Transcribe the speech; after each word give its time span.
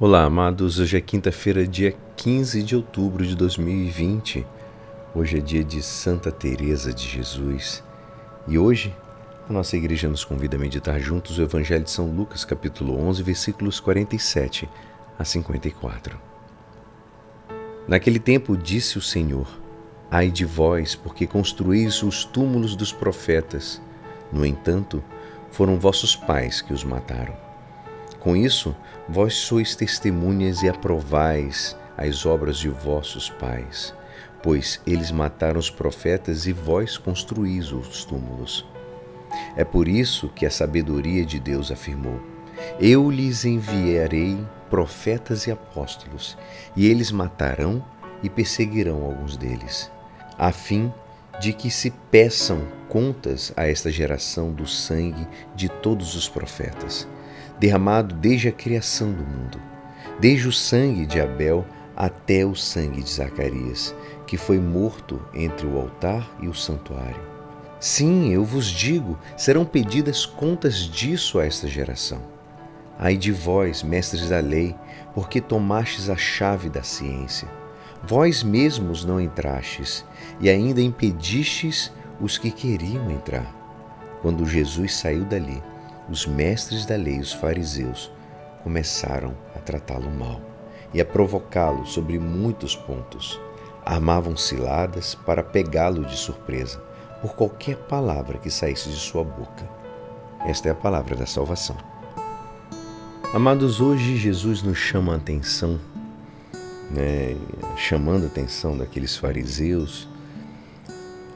Olá, 0.00 0.22
amados. 0.22 0.78
Hoje 0.78 0.96
é 0.96 1.00
quinta-feira, 1.00 1.66
dia 1.66 1.92
15 2.14 2.62
de 2.62 2.76
outubro 2.76 3.26
de 3.26 3.34
2020. 3.34 4.46
Hoje 5.12 5.38
é 5.38 5.40
dia 5.40 5.64
de 5.64 5.82
Santa 5.82 6.30
Teresa 6.30 6.94
de 6.94 7.02
Jesus. 7.02 7.82
E 8.46 8.56
hoje 8.56 8.94
a 9.50 9.52
nossa 9.52 9.76
igreja 9.76 10.08
nos 10.08 10.24
convida 10.24 10.54
a 10.54 10.60
meditar 10.60 11.00
juntos 11.00 11.36
o 11.36 11.42
Evangelho 11.42 11.82
de 11.82 11.90
São 11.90 12.06
Lucas, 12.06 12.44
capítulo 12.44 12.96
11, 12.96 13.24
versículos 13.24 13.80
47 13.80 14.68
a 15.18 15.24
54. 15.24 16.16
Naquele 17.88 18.20
tempo 18.20 18.56
disse 18.56 18.98
o 18.98 19.02
Senhor: 19.02 19.48
Ai 20.08 20.30
de 20.30 20.44
vós, 20.44 20.94
porque 20.94 21.26
construís 21.26 22.04
os 22.04 22.24
túmulos 22.24 22.76
dos 22.76 22.92
profetas. 22.92 23.82
No 24.32 24.46
entanto, 24.46 25.02
foram 25.50 25.76
vossos 25.76 26.14
pais 26.14 26.62
que 26.62 26.72
os 26.72 26.84
mataram. 26.84 27.47
Com 28.20 28.36
isso, 28.36 28.74
vós 29.08 29.34
sois 29.34 29.76
testemunhas 29.76 30.62
e 30.62 30.68
aprovais 30.68 31.76
as 31.96 32.26
obras 32.26 32.58
de 32.58 32.68
vossos 32.68 33.30
pais, 33.30 33.94
pois 34.42 34.80
eles 34.86 35.10
mataram 35.10 35.58
os 35.58 35.70
profetas 35.70 36.46
e 36.46 36.52
vós 36.52 36.98
construís 36.98 37.70
os 37.70 38.04
túmulos. 38.04 38.66
É 39.56 39.64
por 39.64 39.86
isso 39.86 40.28
que 40.28 40.44
a 40.44 40.50
sabedoria 40.50 41.24
de 41.24 41.38
Deus 41.38 41.70
afirmou: 41.70 42.20
Eu 42.80 43.08
lhes 43.08 43.44
enviarei 43.44 44.38
profetas 44.68 45.46
e 45.46 45.52
apóstolos, 45.52 46.36
e 46.74 46.88
eles 46.88 47.12
matarão 47.12 47.84
e 48.20 48.28
perseguirão 48.28 49.04
alguns 49.04 49.36
deles, 49.36 49.90
a 50.36 50.50
fim 50.50 50.92
de 51.40 51.52
que 51.52 51.70
se 51.70 51.92
peçam 52.10 52.66
contas 52.88 53.52
a 53.56 53.68
esta 53.68 53.92
geração 53.92 54.52
do 54.52 54.66
sangue 54.66 55.26
de 55.54 55.68
todos 55.68 56.16
os 56.16 56.28
profetas 56.28 57.06
derramado 57.58 58.14
desde 58.14 58.48
a 58.48 58.52
criação 58.52 59.12
do 59.12 59.24
mundo, 59.24 59.60
desde 60.20 60.48
o 60.48 60.52
sangue 60.52 61.06
de 61.06 61.20
Abel 61.20 61.64
até 61.96 62.44
o 62.44 62.54
sangue 62.54 63.02
de 63.02 63.10
Zacarias, 63.10 63.94
que 64.26 64.36
foi 64.36 64.58
morto 64.58 65.20
entre 65.34 65.66
o 65.66 65.78
altar 65.78 66.28
e 66.40 66.48
o 66.48 66.54
santuário. 66.54 67.20
Sim, 67.80 68.32
eu 68.32 68.44
vos 68.44 68.66
digo, 68.66 69.18
serão 69.36 69.64
pedidas 69.64 70.26
contas 70.26 70.76
disso 70.76 71.38
a 71.38 71.46
esta 71.46 71.66
geração. 71.68 72.20
Ai 72.98 73.16
de 73.16 73.30
vós, 73.30 73.82
mestres 73.82 74.28
da 74.28 74.40
lei, 74.40 74.74
porque 75.14 75.40
tomastes 75.40 76.08
a 76.10 76.16
chave 76.16 76.68
da 76.68 76.82
ciência. 76.82 77.48
Vós 78.02 78.42
mesmos 78.42 79.04
não 79.04 79.20
entrastes, 79.20 80.04
e 80.40 80.48
ainda 80.48 80.80
impedistes 80.80 81.92
os 82.20 82.36
que 82.36 82.50
queriam 82.50 83.10
entrar. 83.10 83.54
Quando 84.22 84.46
Jesus 84.46 84.96
saiu 84.96 85.24
dali, 85.24 85.62
os 86.08 86.26
mestres 86.26 86.86
da 86.86 86.96
lei, 86.96 87.18
os 87.18 87.32
fariseus, 87.32 88.10
começaram 88.62 89.34
a 89.54 89.58
tratá-lo 89.58 90.10
mal 90.10 90.40
e 90.92 91.00
a 91.00 91.04
provocá-lo 91.04 91.86
sobre 91.86 92.18
muitos 92.18 92.74
pontos. 92.74 93.40
Armavam 93.84 94.36
ciladas 94.36 95.14
para 95.14 95.42
pegá-lo 95.42 96.04
de 96.04 96.16
surpresa 96.16 96.78
por 97.20 97.34
qualquer 97.34 97.76
palavra 97.76 98.38
que 98.38 98.50
saísse 98.50 98.88
de 98.88 98.96
sua 98.96 99.24
boca. 99.24 99.68
Esta 100.46 100.68
é 100.68 100.72
a 100.72 100.74
palavra 100.74 101.16
da 101.16 101.26
salvação. 101.26 101.76
Amados, 103.34 103.80
hoje 103.80 104.16
Jesus 104.16 104.62
nos 104.62 104.78
chama 104.78 105.12
a 105.12 105.16
atenção, 105.16 105.78
né, 106.90 107.36
chamando 107.76 108.24
a 108.24 108.26
atenção 108.26 108.76
daqueles 108.76 109.16
fariseus, 109.16 110.08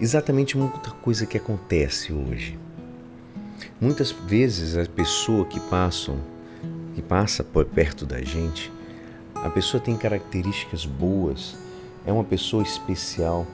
exatamente 0.00 0.56
muita 0.56 0.90
coisa 0.90 1.26
que 1.26 1.36
acontece 1.36 2.12
hoje. 2.12 2.58
Muitas 3.80 4.10
vezes 4.10 4.76
a 4.76 4.84
pessoa 4.86 5.44
que 5.44 5.60
passam, 5.60 6.18
que 6.94 7.02
passa 7.02 7.42
por 7.42 7.64
perto 7.64 8.06
da 8.06 8.20
gente, 8.22 8.72
a 9.34 9.50
pessoa 9.50 9.82
tem 9.82 9.96
características 9.96 10.86
boas, 10.86 11.56
é 12.06 12.12
uma 12.12 12.24
pessoa 12.24 12.62
especial, 12.62 13.46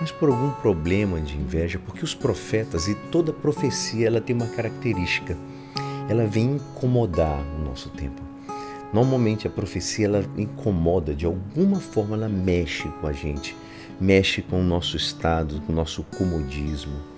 mas 0.00 0.10
por 0.10 0.28
algum 0.28 0.50
problema 0.50 1.20
de 1.20 1.36
inveja, 1.36 1.78
porque 1.78 2.04
os 2.04 2.14
profetas 2.14 2.88
e 2.88 2.94
toda 3.10 3.32
profecia 3.32 4.06
ela 4.06 4.20
tem 4.20 4.34
uma 4.34 4.46
característica, 4.46 5.36
ela 6.08 6.26
vem 6.26 6.56
incomodar 6.56 7.40
o 7.58 7.64
nosso 7.64 7.90
tempo. 7.90 8.22
Normalmente 8.92 9.46
a 9.46 9.50
profecia 9.50 10.06
ela 10.06 10.24
incomoda 10.36 11.14
de 11.14 11.26
alguma 11.26 11.80
forma, 11.80 12.16
ela 12.16 12.28
mexe 12.28 12.88
com 13.00 13.06
a 13.06 13.12
gente, 13.12 13.56
mexe 14.00 14.42
com 14.42 14.60
o 14.60 14.64
nosso 14.64 14.96
estado, 14.96 15.60
com 15.62 15.72
o 15.72 15.76
nosso 15.76 16.02
comodismo 16.16 17.15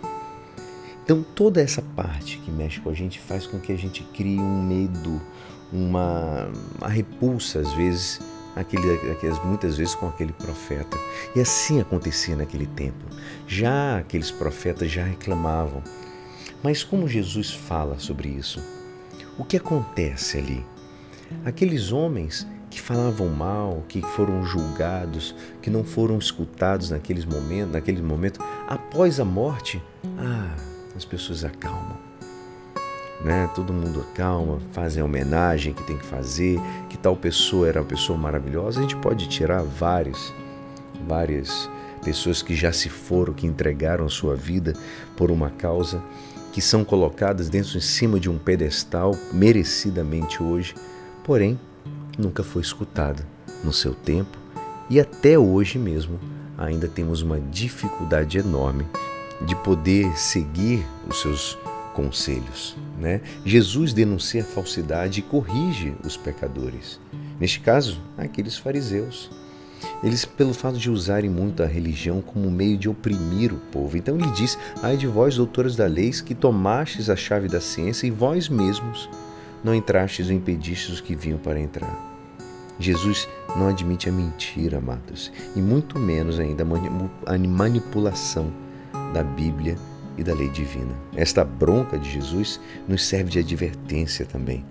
então, 1.08 1.22
toda 1.22 1.62
essa 1.62 1.80
parte 1.80 2.36
que 2.36 2.50
mexe 2.50 2.80
com 2.80 2.90
a 2.90 2.92
gente 2.92 3.18
faz 3.18 3.46
com 3.46 3.58
que 3.58 3.72
a 3.72 3.78
gente 3.78 4.02
crie 4.12 4.38
um 4.38 4.62
medo, 4.62 5.18
uma, 5.72 6.50
uma 6.76 6.86
repulsa, 6.86 7.60
às 7.60 7.72
vezes, 7.72 8.20
aquele, 8.54 8.82
muitas 9.42 9.78
vezes 9.78 9.94
com 9.94 10.06
aquele 10.06 10.34
profeta. 10.34 10.98
E 11.34 11.40
assim 11.40 11.80
acontecia 11.80 12.36
naquele 12.36 12.66
tempo. 12.66 13.06
Já 13.46 13.96
aqueles 13.96 14.30
profetas 14.30 14.90
já 14.90 15.02
reclamavam. 15.02 15.82
Mas 16.62 16.84
como 16.84 17.08
Jesus 17.08 17.52
fala 17.52 17.98
sobre 17.98 18.28
isso? 18.28 18.62
O 19.38 19.44
que 19.44 19.56
acontece 19.56 20.36
ali? 20.36 20.62
Aqueles 21.42 21.90
homens 21.90 22.46
que 22.68 22.82
falavam 22.82 23.30
mal, 23.30 23.82
que 23.88 24.02
foram 24.02 24.44
julgados, 24.44 25.34
que 25.62 25.70
não 25.70 25.84
foram 25.84 26.18
escutados 26.18 26.90
naqueles 26.90 27.24
momentos, 27.24 27.72
naquele 27.72 28.02
momento, 28.02 28.44
após 28.68 29.18
a 29.18 29.24
morte, 29.24 29.82
ah, 30.18 30.67
as 30.98 31.04
pessoas 31.04 31.44
acalmam. 31.44 31.96
Né? 33.24 33.48
Todo 33.54 33.72
mundo 33.72 34.04
acalma, 34.12 34.60
fazem 34.72 35.00
a 35.00 35.04
homenagem 35.04 35.72
que 35.72 35.82
tem 35.84 35.96
que 35.96 36.04
fazer, 36.04 36.60
que 36.88 36.98
tal 36.98 37.16
pessoa 37.16 37.68
era 37.68 37.80
uma 37.80 37.86
pessoa 37.86 38.18
maravilhosa. 38.18 38.80
A 38.80 38.82
gente 38.82 38.96
pode 38.96 39.28
tirar 39.28 39.62
vários, 39.62 40.32
várias 41.06 41.70
pessoas 42.04 42.42
que 42.42 42.54
já 42.54 42.72
se 42.72 42.88
foram, 42.88 43.32
que 43.32 43.46
entregaram 43.46 44.08
sua 44.08 44.36
vida 44.36 44.74
por 45.16 45.30
uma 45.30 45.50
causa, 45.50 46.02
que 46.52 46.60
são 46.60 46.84
colocadas 46.84 47.48
dentro 47.48 47.76
em 47.76 47.80
cima 47.80 48.20
de 48.20 48.28
um 48.28 48.38
pedestal 48.38 49.14
merecidamente 49.32 50.42
hoje, 50.42 50.74
porém 51.24 51.58
nunca 52.16 52.42
foi 52.42 52.62
escutada 52.62 53.26
no 53.62 53.72
seu 53.72 53.94
tempo 53.94 54.38
e 54.90 54.98
até 54.98 55.38
hoje 55.38 55.78
mesmo 55.78 56.18
ainda 56.56 56.88
temos 56.88 57.20
uma 57.20 57.38
dificuldade 57.38 58.38
enorme 58.38 58.86
de 59.42 59.54
poder 59.56 60.18
seguir 60.18 60.84
os 61.08 61.20
seus 61.20 61.58
conselhos. 61.94 62.76
Né? 62.98 63.20
Jesus 63.44 63.92
denuncia 63.92 64.42
a 64.42 64.44
falsidade 64.44 65.20
e 65.20 65.22
corrige 65.22 65.94
os 66.04 66.16
pecadores. 66.16 67.00
Neste 67.40 67.60
caso, 67.60 68.00
aqueles 68.16 68.56
fariseus. 68.56 69.30
Eles, 70.02 70.24
pelo 70.24 70.52
fato 70.52 70.76
de 70.76 70.90
usarem 70.90 71.30
muito 71.30 71.62
a 71.62 71.66
religião 71.66 72.20
como 72.20 72.50
meio 72.50 72.76
de 72.76 72.88
oprimir 72.88 73.52
o 73.52 73.58
povo. 73.72 73.96
Então 73.96 74.16
ele 74.16 74.30
diz: 74.32 74.58
Ai 74.82 74.96
de 74.96 75.06
vós, 75.06 75.36
doutores 75.36 75.76
da 75.76 75.86
lei, 75.86 76.10
que 76.10 76.34
tomastes 76.34 77.08
a 77.08 77.14
chave 77.14 77.48
da 77.48 77.60
ciência 77.60 78.06
e 78.06 78.10
vós 78.10 78.48
mesmos 78.48 79.08
não 79.62 79.74
entrastes 79.74 80.28
ou 80.28 80.32
impedistes 80.32 80.94
os 80.94 81.00
que 81.00 81.14
vinham 81.14 81.38
para 81.38 81.60
entrar. 81.60 82.06
Jesus 82.78 83.28
não 83.56 83.68
admite 83.68 84.08
a 84.08 84.12
mentira, 84.12 84.78
amados, 84.78 85.32
e 85.56 85.60
muito 85.60 85.98
menos 85.98 86.38
ainda 86.38 86.64
a 87.26 87.38
manipulação 87.38 88.52
da 89.12 89.22
Bíblia 89.22 89.76
e 90.16 90.22
da 90.24 90.34
lei 90.34 90.48
divina. 90.48 90.94
Esta 91.14 91.44
bronca 91.44 91.98
de 91.98 92.10
Jesus 92.10 92.60
nos 92.86 93.04
serve 93.04 93.30
de 93.30 93.38
advertência 93.38 94.26
também, 94.26 94.64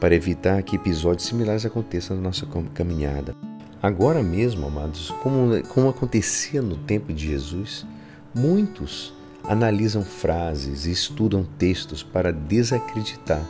para 0.00 0.14
evitar 0.14 0.62
que 0.62 0.76
episódios 0.76 1.26
similares 1.26 1.66
aconteçam 1.66 2.16
na 2.16 2.22
nossa 2.22 2.46
caminhada. 2.74 3.34
Agora 3.82 4.22
mesmo, 4.22 4.66
amados, 4.66 5.10
como, 5.22 5.62
como 5.68 5.88
acontecia 5.88 6.60
no 6.60 6.76
tempo 6.76 7.12
de 7.12 7.26
Jesus, 7.26 7.86
muitos 8.34 9.14
analisam 9.44 10.02
frases 10.02 10.86
e 10.86 10.90
estudam 10.90 11.46
textos 11.58 12.02
para 12.02 12.32
desacreditar 12.32 13.42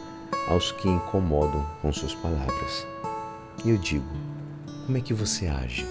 aos 0.49 0.72
que 0.72 0.88
incomodam 0.88 1.65
com 1.81 1.93
suas 1.93 2.15
palavras. 2.15 2.87
E 3.65 3.71
eu 3.71 3.78
digo, 3.78 4.06
como 4.87 4.99
é 4.99 5.00
que 5.00 5.14
você 5.14 5.47
age? 5.47 5.87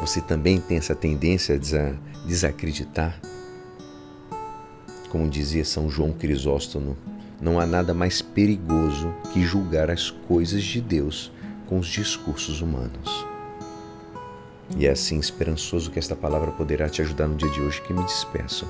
Você 0.00 0.20
também 0.20 0.60
tem 0.60 0.78
essa 0.78 0.94
tendência 0.94 1.56
a 1.56 2.26
desacreditar? 2.26 3.20
Como 5.08 5.28
dizia 5.28 5.64
São 5.64 5.90
João 5.90 6.12
Crisóstomo, 6.12 6.96
não 7.40 7.58
há 7.58 7.66
nada 7.66 7.94
mais 7.94 8.20
perigoso 8.20 9.12
que 9.32 9.42
julgar 9.42 9.90
as 9.90 10.10
coisas 10.10 10.62
de 10.62 10.80
Deus 10.80 11.32
com 11.66 11.78
os 11.78 11.86
discursos 11.86 12.60
humanos. 12.60 13.26
E 14.76 14.86
é 14.86 14.90
assim 14.90 15.18
esperançoso 15.18 15.90
que 15.90 15.98
esta 15.98 16.14
palavra 16.14 16.50
poderá 16.52 16.88
te 16.88 17.00
ajudar 17.00 17.26
no 17.26 17.36
dia 17.36 17.50
de 17.50 17.60
hoje 17.60 17.80
que 17.82 17.92
me 17.92 18.04
despeço. 18.04 18.66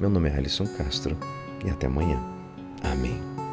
Meu 0.00 0.10
nome 0.10 0.28
é 0.28 0.36
Alisson 0.36 0.66
Castro 0.66 1.16
e 1.64 1.70
até 1.70 1.86
amanhã. 1.86 2.20
Amém. 2.82 3.45